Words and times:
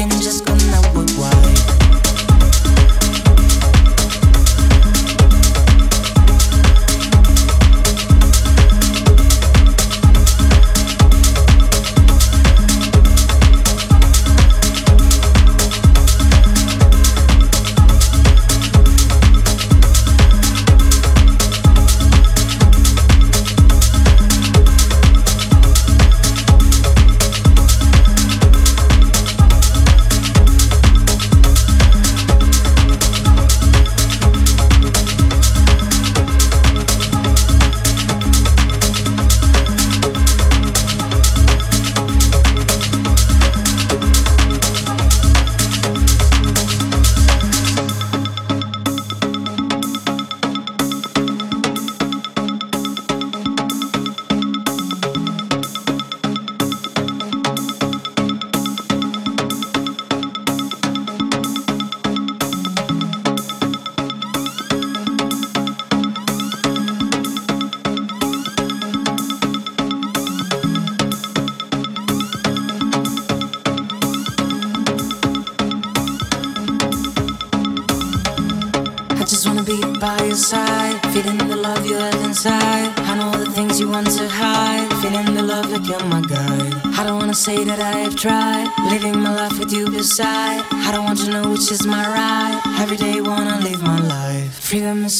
can 0.00 0.08
just 0.22 0.46
go. 0.46 0.49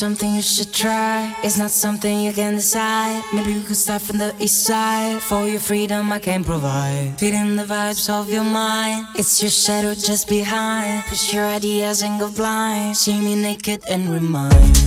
Something 0.01 0.35
you 0.35 0.41
should 0.41 0.73
try. 0.73 1.37
It's 1.45 1.59
not 1.59 1.71
something 1.71 2.21
you 2.21 2.33
can 2.33 2.55
decide. 2.55 3.23
Maybe 3.35 3.53
we 3.53 3.63
could 3.63 3.77
start 3.77 4.01
from 4.01 4.17
the 4.17 4.35
east 4.41 4.65
side. 4.65 5.21
For 5.21 5.47
your 5.47 5.61
freedom, 5.61 6.11
I 6.11 6.19
can 6.19 6.43
provide. 6.43 7.19
Feeling 7.19 7.57
the 7.57 7.65
vibes 7.65 8.09
of 8.09 8.31
your 8.31 8.45
mind. 8.45 9.07
It's 9.15 9.43
your 9.43 9.51
shadow 9.51 9.93
just 9.93 10.27
behind. 10.27 11.05
Push 11.05 11.35
your 11.35 11.45
ideas 11.45 12.03
and 12.03 12.19
go 12.19 12.31
blind. 12.31 12.97
See 12.97 13.21
me 13.21 13.35
naked 13.37 13.83
and 13.91 14.09
remind. 14.09 14.80